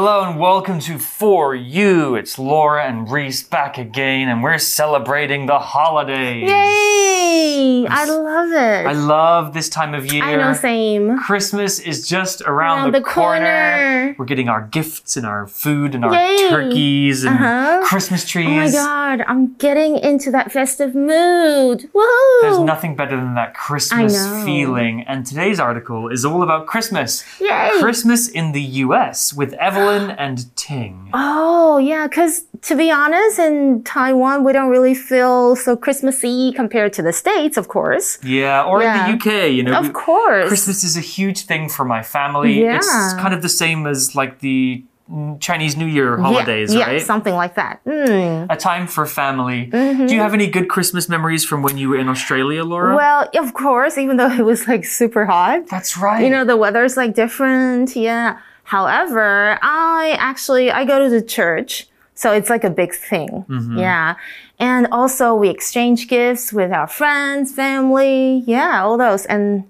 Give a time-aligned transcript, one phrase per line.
[0.00, 2.14] Hello and welcome to For You.
[2.14, 6.48] It's Laura and Reese back again, and we're celebrating the holidays.
[6.48, 7.84] Yay!
[7.90, 8.86] I love it.
[8.86, 10.22] I love this time of year.
[10.22, 11.18] I know, same.
[11.18, 14.14] Christmas is just around, Around the, the corner.
[14.16, 16.48] We're getting our gifts and our food and our Yay.
[16.48, 17.80] turkeys and Uh-huh.
[17.84, 18.46] Christmas trees.
[18.46, 18.70] Oh my
[19.16, 21.90] god, I'm getting into that festive mood.
[21.92, 22.40] Woohoo!
[22.42, 25.02] There's nothing better than that Christmas feeling.
[25.08, 27.24] And today's article is all about Christmas.
[27.40, 27.70] Yay!
[27.80, 29.87] Christmas in the US with Evelyn
[30.18, 31.10] and Ting.
[31.12, 36.92] Oh, yeah, because to be honest, in Taiwan, we don't really feel so Christmassy compared
[36.94, 38.18] to the States, of course.
[38.22, 39.06] Yeah, or Yeah.
[39.06, 39.78] in the UK, you know.
[39.78, 40.48] Of course.
[40.48, 42.62] Christmas is a huge thing for my family.
[42.62, 42.76] Yeah.
[42.76, 46.86] It's kind of the same as like the mm, Chinese New Year Yeah, holidays, yeah,
[46.86, 47.00] right?
[47.00, 47.80] something like that.
[47.84, 48.46] Mm.
[48.50, 49.70] A time for family.
[49.72, 50.06] Mm-hmm.
[50.06, 52.94] Do you have any good Christmas memories from when you were in Australia, Laura?
[52.96, 55.66] Well, of course, even though it was like super hot.
[55.68, 56.22] That's right.
[56.24, 58.38] you know the weather's like different yeah
[58.74, 63.44] however i actually i go to the church so it's like a big thing.
[63.76, 64.16] Yeah.
[64.58, 68.42] And also we exchange gifts with our friends family.
[68.44, 69.24] Yeah all those.
[69.26, 69.62] And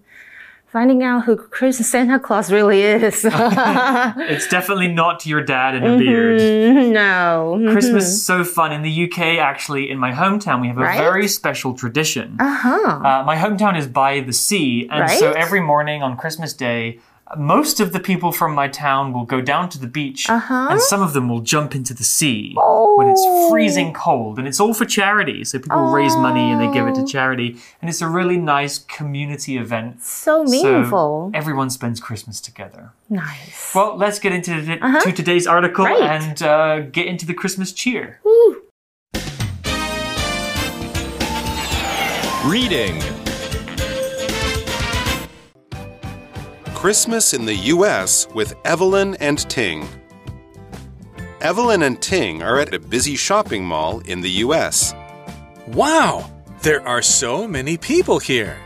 [0.72, 3.22] finding out who Chris santa claus really is.
[4.34, 6.40] It's definitely not your dad in a beard.
[6.92, 7.60] no.
[7.72, 8.72] Christmas is so fun.
[8.72, 9.18] In the UK,
[9.52, 10.98] actually, in my hometown, we have a Right?
[10.98, 12.36] very special tradition.
[12.40, 13.00] uh-huh.
[13.08, 16.98] Uh, my hometown is by the sea, and so every morning on Christmas Day,
[17.36, 20.68] most of the people from my town will go down to the beach, Uh-huh.
[20.70, 22.54] and some of them will jump into the sea
[22.96, 25.44] when it's freezing cold, and it's all for charity.
[25.44, 28.78] So people raise money and they give it to charity, and it's a really nice
[28.78, 30.02] community event.
[30.02, 32.92] so meaningful So everyone spends Christmas together.
[33.10, 35.94] nice Well, let's get into the, to today's article Uh-huh.
[35.96, 36.10] Great.
[36.10, 38.20] and uh, get into the Christmas cheer.
[38.24, 38.62] Woo.
[42.46, 42.98] Reading
[46.78, 48.28] Christmas in the U.S.
[48.36, 49.84] with Evelyn and Ting.
[51.40, 54.94] Evelyn and Ting are at a busy shopping mall in the U.S.
[55.66, 56.30] Wow,
[56.62, 58.56] there are so many people here.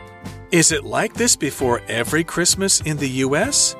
[0.51, 3.75] Is it like this before every Christmas in the US?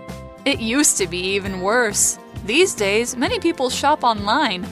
[0.47, 2.19] It used to be even worse.
[2.47, 4.67] These days, many people shop online.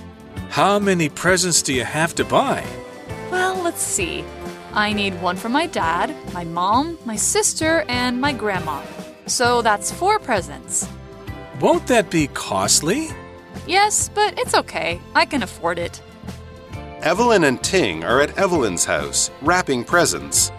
[0.48, 2.65] How many presents do you have to buy?
[3.31, 4.25] Well, let's see.
[4.72, 8.82] I need one for my dad, my mom, my sister, and my grandma.
[9.30, 10.88] So that's four presents.
[11.60, 13.10] Won't that be costly?
[13.64, 15.00] Yes, but it's okay.
[15.14, 16.02] I can afford it.
[17.02, 20.50] Evelyn and Ting are at Evelyn's house, wrapping presents.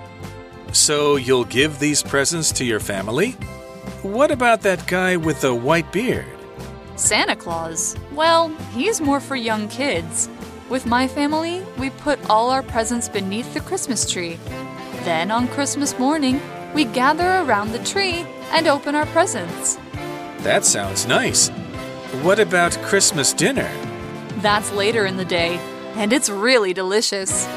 [0.72, 3.32] So you'll give these presents to your family?
[4.04, 6.26] What about that guy with the white beard?
[6.96, 7.98] Santa Claus.
[8.14, 10.30] Well, he's more for young kids.
[10.70, 14.40] With my family, we put all our presents beneath the Christmas tree.
[15.04, 16.40] Then on Christmas morning,
[16.74, 19.78] we gather around the tree and open our presents.
[20.40, 21.50] That sounds nice.
[22.24, 23.70] What about Christmas dinner?
[24.38, 25.58] That's later in the day,
[25.96, 27.48] and it's really delicious.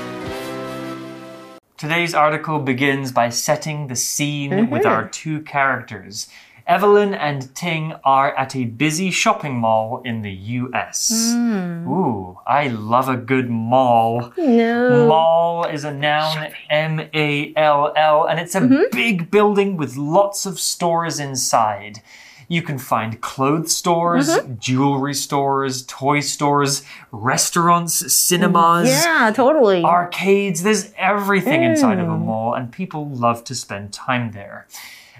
[1.77, 4.91] Today's article begins by setting the scene with mm-hmm.
[4.91, 6.29] our two characters.
[6.67, 11.33] Evelyn and Ting are at a busy shopping mall in the US.
[11.35, 11.87] Hmm.
[11.87, 14.33] Ooh, I love a good mall.
[14.39, 18.83] no Mall is a noun, M A L L, and it's a mm-hmm.
[18.93, 22.01] big building with lots of stores inside.
[22.49, 24.55] You can find clothes stores, mm-hmm.
[24.59, 26.83] jewelry stores, toy stores,
[27.13, 30.63] restaurants, cinemas yeah totally arcades.
[30.63, 32.25] There's everything inside of a mm.
[32.25, 34.67] mall, and people love to spend time there.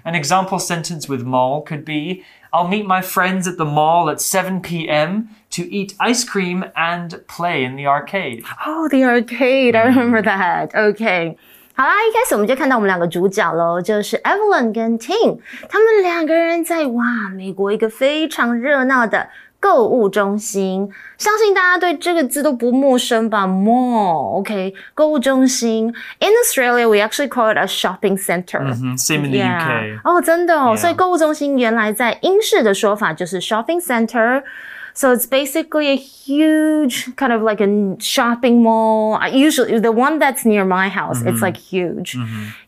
[0.05, 2.23] An example sentence with mall could be
[2.53, 5.29] I'll meet my friends at the mall at 7 p.m.
[5.49, 8.43] to eat ice cream and play in the arcade.
[8.65, 9.75] Oh, the arcade.
[9.75, 9.95] I mm.
[9.95, 10.73] remember that.
[10.73, 11.35] Okay.
[11.75, 17.03] 好啦，一开始我们就看到我们两个主角喽，就是 Evelyn 跟 Ting，他们两个人在哇
[17.35, 19.27] 美国一个非常热闹的
[19.64, 20.88] 购物中心，
[21.18, 23.46] 相信大家对这个字都不陌生吧？
[23.46, 25.86] Mall，OK，、购物中心。
[26.20, 28.60] In Australia, we actually call it a shopping center.
[28.60, 30.00] Mhm, Same in the UK.
[30.04, 30.76] 哦，真的哦 Yeah.
[30.78, 37.68] 所以购物中心原来在英式的说法就是 shopping center。So it's basically a huge kind of like a
[38.00, 39.14] shopping mall.
[39.14, 42.16] I usually the one that's near my house, it's like huge.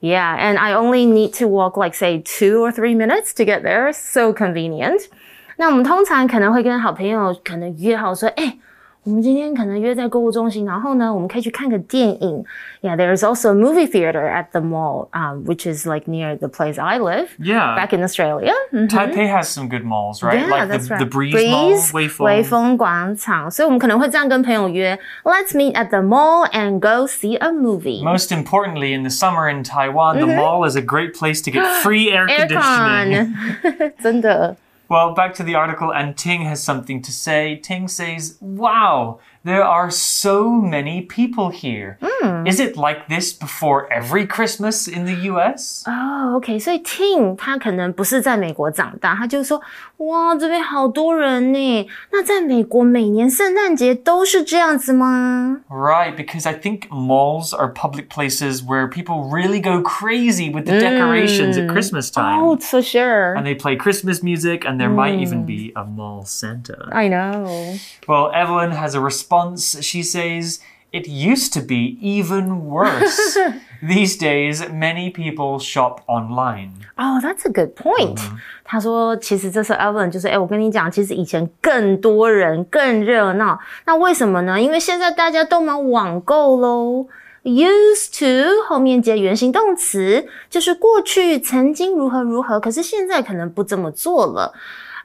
[0.01, 3.63] Yeah, and I only need to walk like say two or three minutes to get
[3.65, 3.93] there.
[3.93, 5.09] So convenient.
[5.57, 8.57] 那我们通常可能会跟好朋友可能约好说，哎、
[9.05, 12.45] 我们今天可能约在购物中心，然后呢，我们可以去看个电影。
[12.81, 16.81] Yeah, there's also a movie theater at the mall, um, which is like near the place
[16.81, 17.29] I live.
[17.39, 17.77] Yeah.
[17.77, 18.53] Back in Australia.
[18.73, 18.89] Mhm.
[18.89, 20.41] Taipei has some good malls, right?
[20.41, 20.99] Yeah, like that's the, right.
[20.99, 22.45] the Breeze, Mall, 微 Weifeng.
[22.45, 28.03] 风广场，所以我们可能会这样跟朋友约，Let's meet at the mall and go see a movie.
[28.03, 31.65] Most importantly, in the summer in Taiwan, the mall is a great place to get
[31.83, 33.35] free air conditioning.
[33.63, 34.57] Aircon， 真的。
[34.90, 37.58] Well, back to the article, and Ting has something to say.
[37.58, 41.99] Ting says, Wow, there are so many people here.
[42.47, 45.83] Is it like this before every Christmas in the US?
[45.87, 49.61] 哦、o k 所以 Tim 他可能不是在美国长大，他就说
[49.97, 51.89] 哇，这边好多人呢。
[52.13, 55.63] 那在美国每年圣诞节都是这样子吗？
[55.69, 60.79] Right, because I think malls are public places where people really go crazy with the
[60.79, 62.41] decorations at Christmas time.
[62.41, 63.35] Oh, for sure.
[63.35, 66.89] And they play Christmas music, and there might even be a mall Santa.
[66.93, 67.77] I know.
[68.07, 69.33] Well, Evelyn has a response.
[69.37, 70.59] She says,
[70.93, 73.39] It used to be even worse.
[73.83, 76.73] These days, many people shop online.
[76.99, 78.21] Oh, that's a good point.
[78.63, 83.59] 他说，其实这是 Evan，就是哎，我跟你讲，其实以前更多人更热闹。
[83.87, 84.61] 那为什么呢？
[84.61, 87.07] 因为现在大家都忙网购喽。
[87.45, 94.53] Used to 后面接原形动词，就是过去曾经如何如何，可是现在可能不这么做了。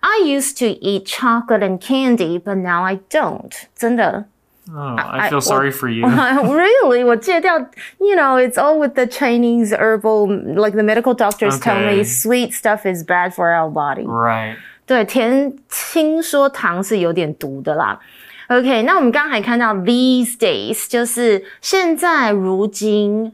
[0.01, 3.51] I used to eat chocolate and candy, but now I don't.
[3.75, 4.25] 真的
[4.69, 6.05] Oh, I I- feel sorry for you.
[6.05, 7.03] really?
[7.05, 7.57] 我戒掉,
[7.99, 12.03] you know, it's all with the Chinese herbal, like the medical doctors tell me Okay.
[12.03, 14.05] sweet stuff is bad for our body.
[14.05, 14.55] right.
[14.85, 17.99] 对，甜听说糖是有点毒的啦。
[18.49, 23.31] OK，那我们刚刚还看到 these days，就是现在如今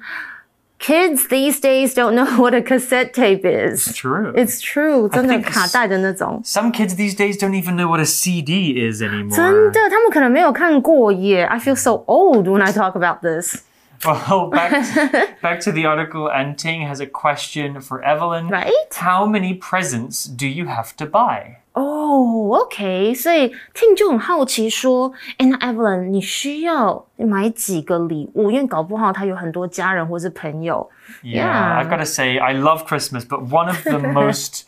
[0.80, 3.94] ，kids these days don't know what a cassette tape is.
[3.94, 4.34] True.
[4.36, 6.42] It's true，真的 think 卡带的那种。
[6.44, 9.36] Some kids these days don't even know what a CD is anymore.
[9.36, 11.44] 真的，他们可能没有看过耶。
[11.45, 13.63] I feel so old when I talk about this.
[14.05, 18.49] Well, back to, back to the article, and Ting has a question for Evelyn.
[18.49, 18.73] Right?
[18.95, 21.56] How many presents do you have to buy?
[21.75, 23.15] Oh, okay.
[23.15, 28.50] So Ting 就很好奇说：“哎，那 Evelyn，你需要买几个礼物？
[28.50, 30.89] 因为搞不好他有很多家人或是朋友。”
[31.23, 31.79] Yeah.
[31.81, 34.65] I've got to say, I love Christmas, but one of the most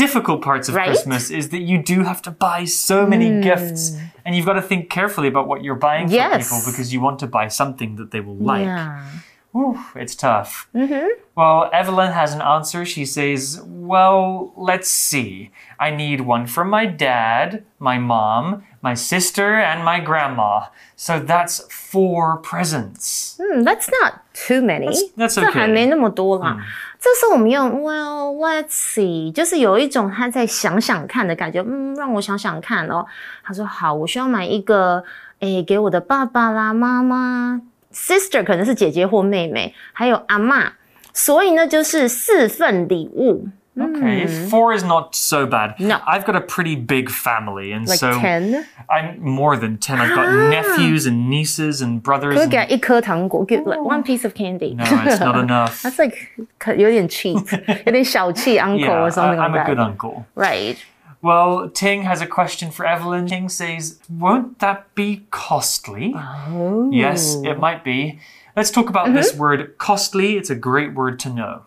[0.00, 0.86] difficult parts of Right?
[0.86, 3.40] Christmas is that you do have to buy so many hmm.
[3.42, 6.48] gifts, and you've got to think carefully about what you're buying for Yes.
[6.48, 8.64] people because you want to buy something that they will like.
[8.64, 9.06] Yeah.
[9.54, 10.68] Ooh, it's tough.
[10.74, 11.08] Mm-hmm.
[11.34, 12.84] Well, Evelyn has an answer.
[12.84, 15.50] She says, Well, let's see.
[15.78, 20.66] I need one from my dad, my mom, my sister, and my grandma.
[20.94, 23.38] So that's four presents.
[23.42, 24.88] Hmm, that's not too many.
[25.28, 26.56] 这还没那么多啦。
[26.98, 31.64] 这时候我们用 Well, let's see，就是有一种他在想想看的感觉。
[31.66, 33.06] 嗯，让我想想看哦。
[33.42, 35.02] 他说好，我需要买一个，
[35.40, 40.72] 诶，给我的爸爸啦、妈妈，sister 可能是姐姐或妹妹，还有阿嬷。
[41.12, 45.75] 所以呢，就是四份礼物 Okay, four is not so bad.
[45.81, 45.99] No.
[46.07, 48.65] I've got a pretty big family, and ，like so ten。
[48.89, 49.99] I'm more than 10.
[49.99, 52.35] I've got nephews and nieces and brothers.
[52.35, 54.75] 可以 and- 给他一颗糖果，give like one piece of candy。
[54.75, 55.81] No, it's not enough.
[55.83, 56.15] That's like
[56.57, 57.35] 可有点 cheap，
[57.85, 59.89] 有点小气 uncle yeah, or something I, like I'm a good that.
[59.91, 60.23] uncle.
[60.35, 60.77] Right.
[61.21, 63.27] Well, Ting has a question for Evelyn.
[63.27, 66.13] Ting says, Won't that be costly?
[66.15, 66.89] Oh.
[66.93, 68.19] Yes, it might be.
[68.55, 70.37] Let's talk about this word costly.
[70.37, 71.63] It's a great word to know.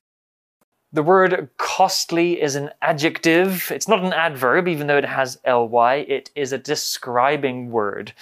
[0.94, 3.72] The word costly is an adjective.
[3.72, 6.06] It's not an adverb, even though it has ly.
[6.08, 8.14] It is a describing word.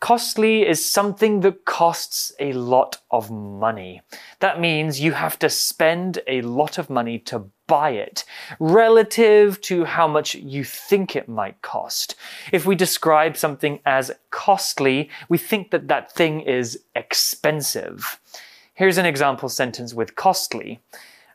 [0.00, 4.02] Costly is something that costs a lot of money.
[4.40, 8.24] That means you have to spend a lot of money to buy it,
[8.58, 12.16] relative to how much you think it might cost.
[12.50, 18.18] If we describe something as costly, we think that that thing is expensive.
[18.74, 20.80] Here's an example sentence with costly.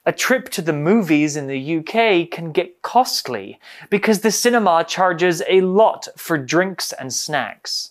[0.04, 3.58] A trip to the movies in the UK can get costly
[3.90, 7.90] because the cinema charges a lot for drinks and snacks.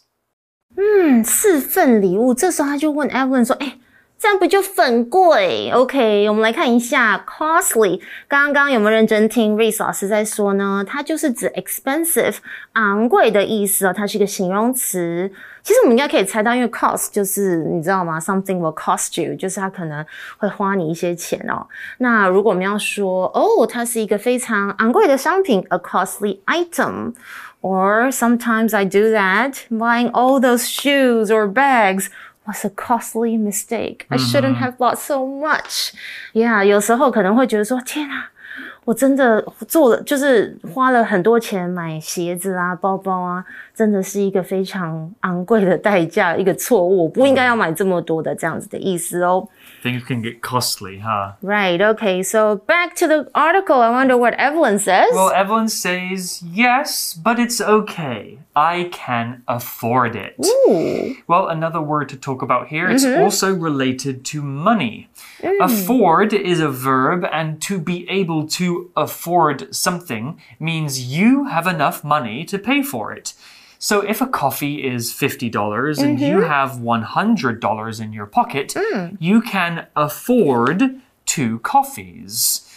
[0.75, 3.77] 嗯，四份礼物，这时候他就问 Evelyn 说：“哎，
[4.18, 8.00] 这样不就很贵？”OK，我们来看一下 costly。
[8.26, 10.82] 刚刚有没有认真听 Reese 老师在说呢？
[10.86, 12.36] 它就是指 expensive
[12.72, 15.30] 昂贵的意思哦，它是一个形容词。
[15.62, 20.04] 其实我们应该可以猜到，因为 cost 就是你知道吗？Something will cost you，就是它可能
[20.38, 21.66] 会花你一些钱哦。
[21.98, 27.14] 那如果我们要说哦，它是一个非常昂贵的商品，a costly item。
[27.62, 29.54] Or sometimes I do that.
[29.70, 32.08] Buying all those shoes or bags
[32.45, 34.05] was a costly mistake.
[34.09, 35.91] I shouldn't have bought so much.
[36.33, 38.31] Yeah，有时候可能会觉得说，天啊，
[38.85, 49.47] 我真的做了，就是花了很多钱买鞋子啊、包包啊，真的是一个非常昂贵的代价，一个错误，我不应该要买这么多的这样子的意思哦。
[49.81, 51.35] Things can get costly, huh?
[51.41, 51.79] Right.
[51.79, 52.21] Okay.
[52.21, 53.79] So back to the article.
[53.79, 55.13] I wonder what Evelyn says.
[55.13, 58.39] Well, Evelyn says, yes, but it's okay.
[58.56, 60.36] I can afford it.
[60.44, 61.16] Ooh.
[61.26, 63.22] Well, another word to talk about here, it's mm-hmm.
[63.22, 65.08] also related to money.
[65.40, 65.64] Mm.
[65.64, 72.04] Afford is a verb, and to be able to afford something means you have enough
[72.04, 73.34] money to pay for it.
[73.78, 76.46] So if a coffee is $50 and you mm-hmm.
[76.46, 79.16] have $100 in your pocket, mm.
[79.20, 82.70] you can afford two coffees.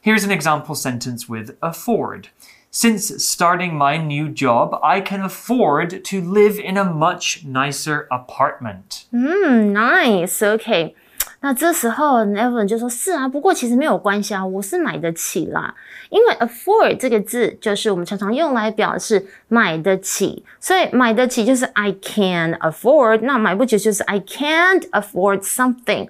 [0.00, 2.28] Here's an example sentence with afford.
[2.73, 9.05] Since starting my new job, I can afford to live in a much nicer apartment.
[9.11, 10.95] 嗯，nice，OK、
[11.41, 15.73] 那这时候 Evelyn 就说：“是啊，不过其实没有关系啊，我是买得起啦。
[16.11, 26.09] 因为 afford 这个字就是我们常常用来表示买得起，所以买得起就是 I can afford，那买不起就是 I can't afford something。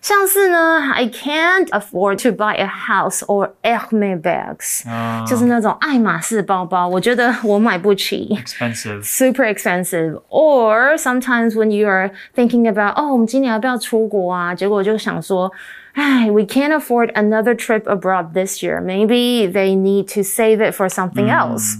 [0.00, 4.84] 像是呢，I can't afford to buy a house or Hermes bags，、
[5.26, 8.28] 就是那种爱马仕包包，我觉得我买不起。
[8.44, 9.02] Expensive.
[9.02, 10.20] super expensive.
[10.28, 14.54] Or sometimes when you are thinking about, 哦，我们今年要不要出国啊？
[14.54, 15.50] 结果就想说，
[15.94, 18.82] 哎，we can't afford another trip abroad this year.
[18.82, 21.78] Maybe they need to save it for something else.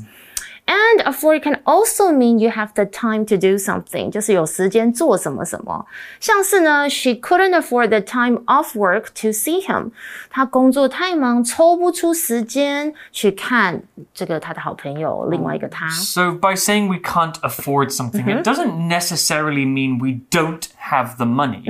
[0.69, 5.85] And afford can also mean you have the time to do something，就是有时间做什么什么。
[6.21, 9.91] 像是呢，she couldn't afford the time off work to see him，
[10.31, 13.83] 她工作太忙，抽不出时间去看
[14.15, 15.89] 这个她的好朋友，另外一个他。
[15.91, 21.26] So by saying we can't afford something, it doesn't necessarily mean we don't have the
[21.26, 21.64] money.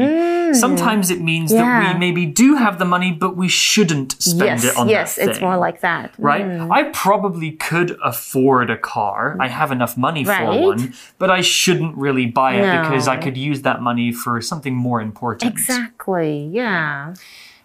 [0.54, 4.64] Sometimes it means that we maybe do have the money, but we shouldn't spend yes,
[4.64, 6.14] it on yes, that Yes, it's more like that.
[6.18, 6.46] Right?
[6.72, 9.36] I probably could afford a car.
[9.40, 13.38] I have enough money for one, but I shouldn't really buy it because I could
[13.38, 15.52] use that money for something more important.
[15.52, 16.50] Exactly.
[16.52, 17.14] Yeah.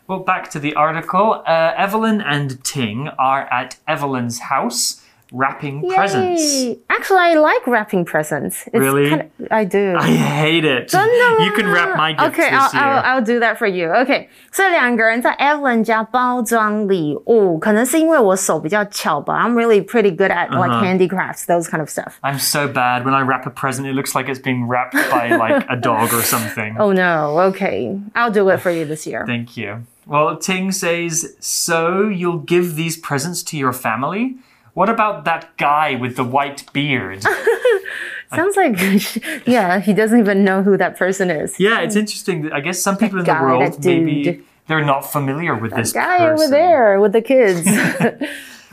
[0.07, 1.43] Well, back to the article.
[1.47, 5.01] Uh, Evelyn and Ting are at Evelyn's house
[5.34, 6.42] wrapping presents.
[6.42, 6.80] Yay.
[6.90, 8.66] Actually, I like wrapping presents.
[8.66, 9.10] It's Really?
[9.12, 9.96] Kind of, I do.
[9.96, 10.88] I hate it.
[10.90, 12.82] 真的吗 You can wrap my gifts Okay, I'll, this year.
[12.84, 13.90] I'll, I'll do that for you.
[13.90, 19.40] Okay，所以两个人在 Evelyn 家包装礼物，可能是因为我手比较巧吧。
[19.40, 20.84] I'm really pretty good at like Uh-huh.
[20.84, 22.14] handicrafts, those kind of stuff.
[22.24, 23.04] I'm so bad.
[23.06, 26.12] When I wrap a present, it looks like it's being wrapped by like a dog
[26.12, 26.76] or something.
[26.80, 27.40] Oh no.
[27.52, 29.26] Okay, I'll do it for you this year.
[29.28, 29.84] Thank you.
[30.08, 34.38] Well, Ting says, So you'll give these presents to your family?
[34.75, 37.23] What about that guy with the white beard?
[38.35, 38.77] Sounds like
[39.47, 41.59] yeah, he doesn't even know who that person is.
[41.61, 42.51] yeah, it's interesting.
[42.53, 46.19] I guess some people in the guy, world maybe they're not familiar with this Guy
[46.19, 46.33] person.
[46.45, 47.67] over there with the kids.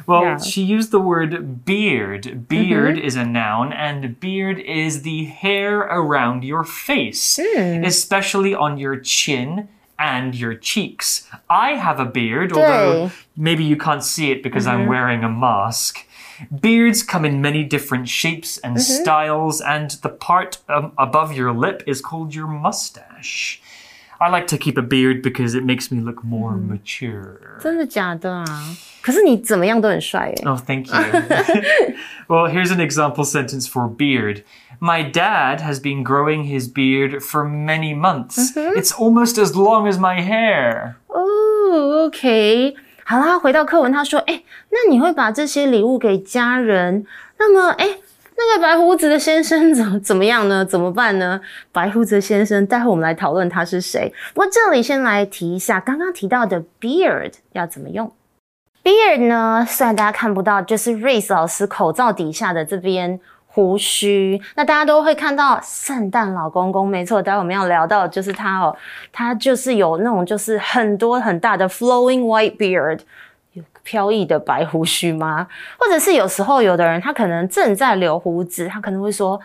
[0.07, 0.37] Well, Yeah.
[0.39, 2.47] she used the word beard.
[2.47, 3.05] Beard Mm-hmm.
[3.05, 7.83] is a noun, and beard is the hair around your face, Hmm.
[7.85, 9.69] especially on your chin
[10.01, 11.27] and your cheeks.
[11.49, 16.07] I have a beard, although maybe you can't see it because I'm wearing a mask.
[16.59, 21.83] Beards come in many different shapes and styles, and the part um, above your lip
[21.85, 23.61] is called your mustache.
[24.20, 27.38] I like to keep a beard because it makes me look more mature.
[27.60, 28.44] 真的假的啊？
[29.02, 30.42] 可是你怎么样都很帅耶。
[30.46, 30.94] Oh, thank you.
[32.26, 34.42] well, here's an example sentence for beard.
[34.80, 38.56] My dad has been growing his beard for many months.
[38.56, 40.94] It's almost as long as my hair.
[41.08, 47.04] 哦，OK，好啦，回到课文，他说，哎，那你会把这些礼物给家人？
[47.38, 47.98] 那么，哎，
[48.49, 50.65] 那个白胡子的先生怎怎么样呢？
[50.65, 51.39] 怎么办呢？
[51.71, 54.11] 白胡子先生，待会我们来讨论他是谁。
[54.33, 58.11] 不过这里先来提一下刚刚提到的 beard 要怎么用。
[58.83, 68.75] beard 呢，虽然大家看不到，就是 Race 老师口罩底下的这边胡须，那大家都会看到圣诞老公公，没错，待会我们要聊到就是他哦，
[69.11, 72.99] 他就是有那种就是很多很大的 flowing white beard。
[73.83, 75.47] 飘逸的白胡须吗？
[75.77, 79.39] 或者是有时候有的人他可能正在留胡子，他可能会说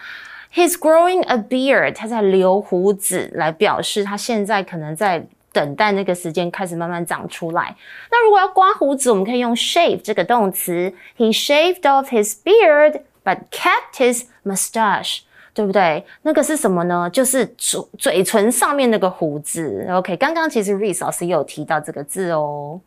[0.54, 7.74] He's growing a beard，他在留胡子来表示他现在可能在等待那个时间开始慢慢长出来。
[8.10, 10.92] 那如果要刮胡子，我们可以用 shave 这个动词。
[11.16, 15.20] He shaved off his beard, but kept his moustache，。
[15.54, 16.04] 对不对？
[16.20, 17.08] 那个是什么呢？
[17.10, 19.86] 就是嘴嘴唇上面那个胡子。
[19.90, 22.78] OK，刚刚其实 Reese 老师有提到这个字哦。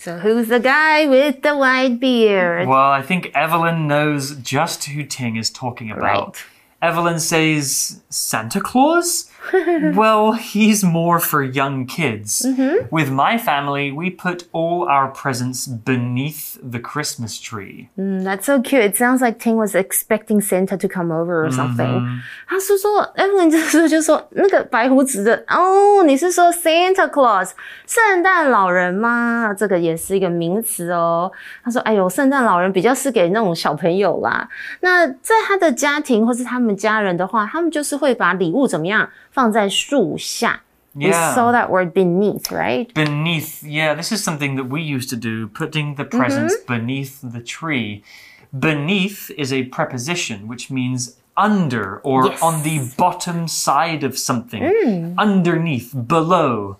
[0.00, 2.68] So who's the guy with the white beard?
[2.68, 6.36] Well, I think Evelyn knows just who Ting is talking about.
[6.36, 6.44] Right.
[6.80, 9.28] Evelyn says, Santa Claus?
[9.95, 12.45] well, he's more for young kids.
[12.89, 17.89] With my family, we put all our presents beneath the Christmas tree.
[17.97, 18.83] Mm, that's so cute.
[18.83, 22.21] It sounds like Ting was expecting Santa to come over or something.
[22.47, 27.51] 他是说，Evelyn 这时候就说那个白胡子的哦，你是说 Santa Claus
[27.85, 29.53] 圣诞老人吗？
[29.57, 31.31] 这个也是一个名词哦。
[31.63, 34.47] 他说，哎呦，圣诞老人比较是给那种小朋友啦。
[34.81, 40.61] 那在他的家庭或是他们家人的话，他们就是会把礼物怎么样 放在树下。
[40.95, 41.07] Yeah.
[41.07, 42.93] We saw that word beneath, right?
[42.93, 47.41] Beneath, yeah, this is something that we used to do, putting the presents beneath the
[47.41, 48.03] tree.
[48.51, 52.41] Beneath is a preposition, which means under or Yes.
[52.43, 56.77] on the bottom side of something, underneath, below.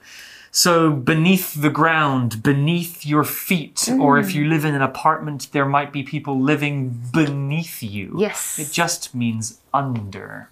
[0.52, 5.66] So, beneath the ground, beneath your feet, or if you live in an apartment, there
[5.66, 8.14] might be people living beneath you.
[8.20, 8.60] Yes.
[8.60, 10.50] It just means under.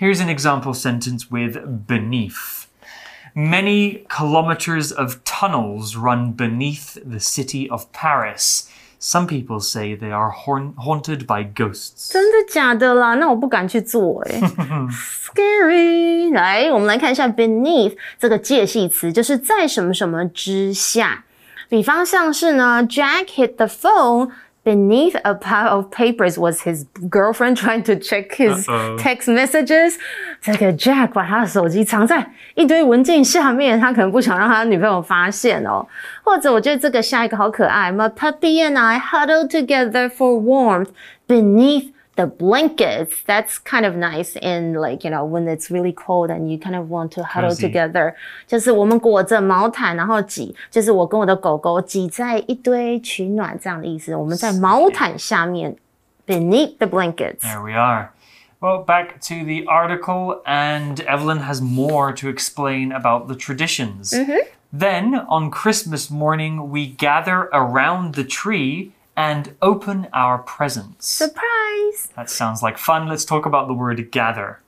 [0.00, 2.66] Here's an example sentence with beneath.
[3.34, 8.68] Many kilometers of tunnels run beneath the city of Paris.
[8.98, 12.10] Some people say they are haun- haunted by ghosts.
[12.12, 13.14] 真的假的啦？
[13.16, 14.40] 那我不敢去做哎、
[14.90, 16.32] Scary。
[16.32, 21.24] 来，我们来看一下 beneath 这个介系词，就是在什么什么之下。
[21.68, 24.30] 比方像是呢，Jack hit the phone
[24.64, 28.98] beneath a pile of papers was his girlfriend trying to check his Uh-oh.
[28.98, 29.94] text messages。
[30.42, 35.86] 这个 Jack 把他的手机藏在一堆文件下面，他可能不想让他女朋友发现哦。
[36.24, 40.88] 或者我觉得这个下一个好可爱，My puppy and I huddled together for warmth
[41.28, 43.22] beneath the blankets.
[43.26, 46.74] That's kind of nice in like, you know, when it's really cold and you kind
[46.74, 47.68] of want to huddle Cozy.
[47.68, 48.14] together.
[48.46, 54.14] 就是我们裹着毛毯，然后挤，就是我跟我的狗狗挤在一堆取暖这样的意思。
[54.14, 55.76] 我们在毛毯下面，
[56.26, 57.40] beneath the blankets.
[57.40, 58.10] There we are.
[58.58, 64.14] Well, back to the article, and Evelyn has more to explain about the traditions.
[64.72, 71.07] Then, on Christmas morning, we gather around the tree and open our presents.
[71.07, 72.09] Surprise!
[72.15, 73.07] That sounds like fun.
[73.07, 74.61] Let's talk about the word gather.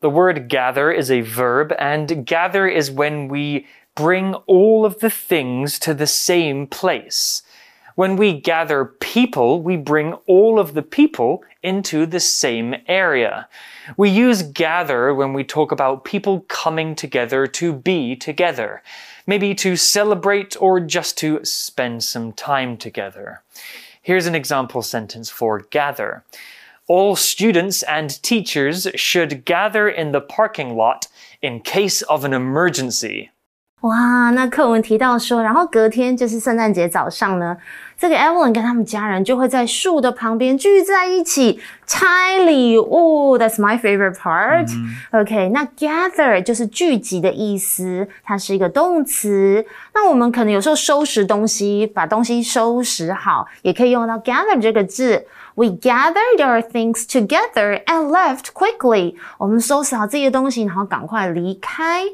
[0.00, 5.10] The word gather is a verb, and gather is when we bring all of the
[5.10, 7.42] things to the same place.
[7.94, 13.48] When we gather people, we bring all of the people into the same area.
[13.96, 18.82] We use gather when we talk about people coming together to be together,
[19.26, 23.42] maybe to celebrate or just to spend some time together.
[24.00, 26.24] Here's an example sentence for gather.
[26.88, 31.08] All students and teachers should gather in the parking lot
[31.40, 33.30] in case of an emergency.
[33.82, 37.56] 哇，那课文提到说，然后隔天就是圣诞节早上呢，
[37.98, 43.36] 这个 Evelyn 跟他们家人就会在树的旁边聚在一起拆礼物。
[43.36, 44.68] That's my favorite part、
[45.10, 49.66] OK，那 gather 就是聚集的意思，它是一个动词。
[49.94, 55.26] 那我们可能有时候收拾东西，把东西收拾好，也可以用到 gather 这个字。
[55.56, 59.16] We gathered our things together and left quickly。
[59.38, 62.04] 我们收拾好这些东西，然后赶快离开。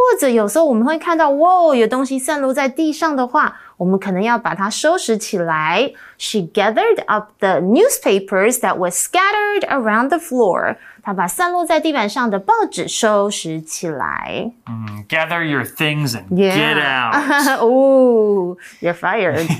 [0.00, 5.92] 或者有时候我们会看到，哇，有东西散落在地上的话，我们可能要把它收拾起来。
[6.18, 10.76] She gathered up the newspapers that were scattered around the floor。
[11.02, 14.50] 她把散落在地板上的报纸收拾起来。
[15.08, 17.62] Gather your things and get out.
[17.62, 19.46] Ooh, you're fired.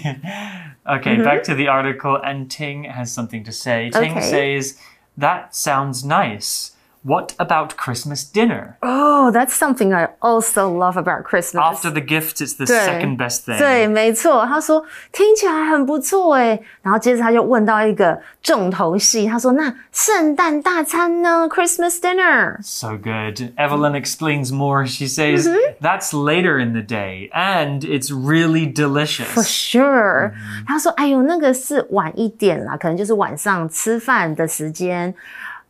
[0.85, 3.91] Okay, back to the article, and Ting has something to say.
[3.91, 4.21] Ting Okay.
[4.21, 4.77] says,
[5.19, 6.73] That sounds nice.
[7.03, 8.79] What about Christmas dinner?
[8.83, 11.63] oh, that's something I also love about Christmas.
[11.63, 13.59] After the gifts, it's the 对 second best thing.
[13.59, 14.45] 对，没错。
[14.45, 21.49] 他说听起来很不错诶，然后接着他就问到一个重头戏，他说：“那圣诞大餐呢？
[21.49, 23.53] Christmas dinner？” So good.
[23.57, 24.85] Evelyn explains more.
[24.85, 25.49] She says,
[25.81, 29.29] That's later in the day, and it's really delicious.
[29.29, 30.33] For sure，、
[30.67, 35.15] 他说：“哎呦，那个是晚一点啦，可能就是晚上吃饭的时间。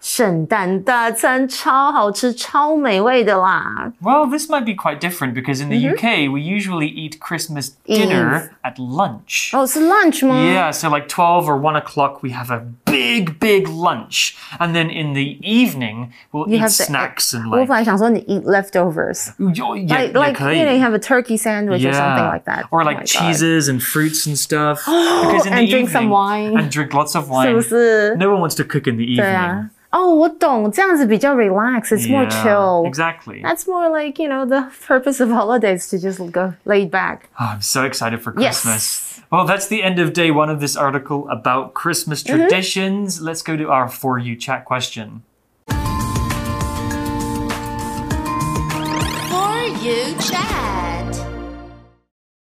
[0.00, 3.90] 圣诞大餐超好吃、超美味的啦。
[4.00, 8.50] Well, this might be quite different because in the UK, we usually eat Christmas dinner
[8.62, 9.50] at lunch.
[9.52, 13.66] 哦，是 lunch 吗 Yeah, so like 12 or 1 o'clock, we have a big, big
[13.68, 14.34] lunch.
[14.60, 17.66] And then in the evening, we'll You eat have to- snacks and 我 like.
[17.66, 21.92] 本来想说你 eat leftovers， Oh, yeah, like like you know you have a turkey sandwich or
[21.92, 23.06] something like that, Or Oh like my God.
[23.08, 24.84] cheeses and fruits and stuff.
[24.84, 26.56] because in and the drink some evening- wine.
[26.58, 27.52] And drink lots of 是 wine.
[27.54, 28.14] 不是？
[28.16, 29.70] No one wants to cook in the 对 evening.
[29.90, 29.98] 啊。
[29.98, 31.88] 哦，我懂，这样子比较 relax.
[31.92, 32.86] It's more Yeah, chill.
[32.86, 33.40] Exactly.
[33.42, 37.30] That's more like you know the purpose of holidays to just go laid back.
[37.40, 38.60] Oh, I'm so excited for Yes.
[38.62, 39.20] Christmas.
[39.30, 42.36] Well, that's the end of day one of this article about Christmas Mm-hmm.
[42.36, 43.20] traditions.
[43.22, 45.22] Let's go to our For You chat question.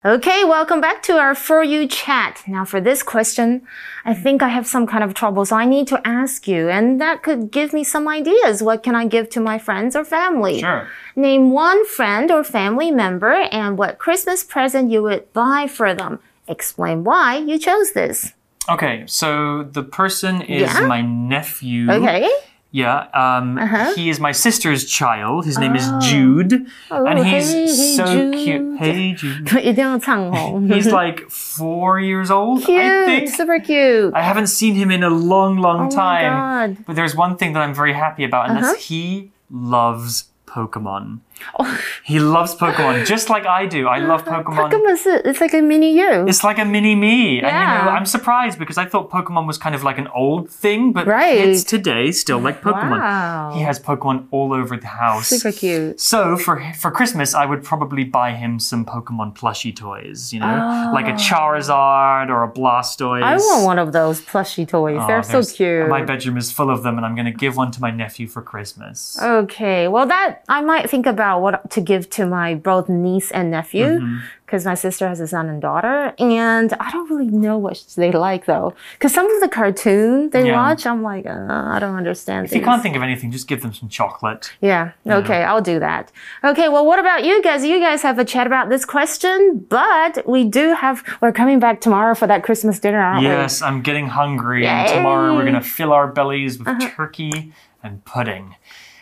[0.05, 2.41] Okay, welcome back to our For You chat.
[2.47, 3.63] Now, for this question,
[4.05, 7.01] I think I have some kind of trouble, so I need to ask you, and
[7.01, 8.63] that could give me some ideas.
[8.63, 10.61] What can I give to my friends or family?
[10.61, 10.87] Sure.
[11.17, 16.19] Name one friend or family member and what Christmas present you would buy for them.
[16.47, 18.31] Explain why you chose this.
[18.69, 20.87] Okay, so the person is Yeah?
[20.87, 21.91] my nephew.
[21.91, 22.29] Okay.
[22.71, 23.95] Yeah, um, uh-huh.
[23.95, 25.45] he is my sister's child.
[25.45, 25.75] His name oh.
[25.75, 28.33] is Jude, oh, and he's hey, so Jude.
[28.35, 28.77] cute.
[28.77, 29.49] Hey Jude,
[30.71, 32.63] he's like four years old.
[32.63, 33.29] Cute, I think.
[33.29, 34.13] super cute.
[34.13, 36.83] I haven't seen him in a long, long oh time.
[36.85, 38.73] But there's one thing that I'm very happy about, and uh-huh.
[38.73, 40.25] that's he loves
[40.59, 41.19] Pokemon.
[41.57, 41.81] Oh.
[42.03, 43.87] He loves Pokemon just like I do.
[43.87, 44.71] I love Pokemon.
[44.71, 46.27] Pokemon it's like a mini you.
[46.27, 47.37] It's like a mini me.
[47.37, 47.47] Yeah.
[47.47, 50.49] And you know, I'm surprised because I thought Pokemon was kind of like an old
[50.49, 51.37] thing, but right.
[51.37, 52.99] kids today still like Pokemon.
[52.99, 53.51] Wow.
[53.55, 55.27] He has Pokemon all over the house.
[55.27, 55.99] Super cute.
[55.99, 60.89] So for for Christmas, I would probably buy him some Pokemon plushie toys, you know,
[60.89, 60.93] oh.
[60.93, 61.27] like a oh.
[61.27, 63.23] Charizard or a Blastoise.
[63.23, 64.97] I want one of those plushie toys.
[64.99, 65.87] Oh, they're so cute.
[65.87, 68.27] My bedroom is full of them and I'm going to give one to my nephew
[68.27, 69.17] for Christmas.
[69.21, 69.87] Okay.
[69.87, 73.85] Well, that I might think about what to give to my both niece and nephew
[73.85, 74.17] Mm-hmm.
[74.45, 78.11] because my sister has a son and daughter, and I don't really know what they
[78.11, 78.73] like though.
[78.93, 80.55] Because some of the cartoon they Yeah.
[80.55, 82.47] watch, I'm like, uh, I don't understand.
[82.47, 84.51] If you can't think of anything, just give them some chocolate.
[84.59, 84.91] Yeah.
[85.07, 86.11] Okay, I'll do that.
[86.43, 87.63] Okay, well, what about you guys?
[87.63, 91.79] You guys have a chat about this question, but we do have, we're coming back
[91.79, 95.69] tomorrow for that Christmas dinner, aren't Yes, I'm getting hungry, and tomorrow we're going to
[95.77, 98.55] fill our bellies with turkey and pudding.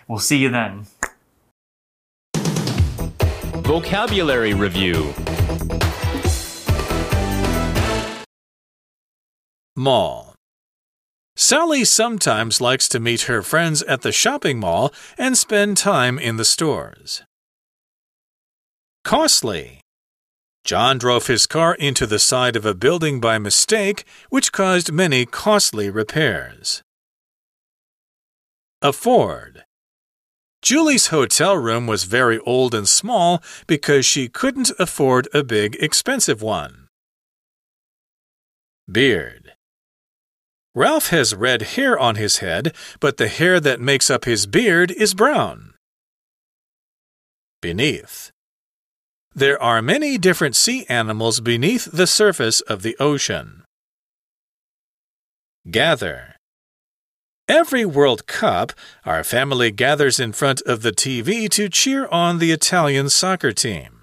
[0.10, 0.88] We'll see you then.
[3.67, 5.13] Vocabulary Review
[9.75, 10.36] Mall.
[11.36, 16.38] Sally sometimes likes to meet her friends at the shopping mall and spend time in
[16.38, 17.23] the stores.
[19.03, 19.82] Costly.
[20.63, 25.25] John drove his car into the side of a building by mistake, which caused many
[25.25, 26.82] costly repairs.
[28.82, 29.65] Afford.
[30.62, 36.41] Julie's hotel room was very old and small because she couldn't afford a big, expensive
[36.41, 36.88] one.
[38.91, 39.54] Beard.
[40.74, 44.91] Ralph has red hair on his head, but the hair that makes up his beard
[44.91, 45.74] is brown.
[47.62, 48.32] Beneath.
[49.34, 53.63] There are many different sea animals beneath the surface of the ocean.
[55.70, 56.37] Gather.
[57.49, 58.73] Every World Cup,
[59.05, 63.96] our family gathers in front of the TV to cheer on the Italian soccer team.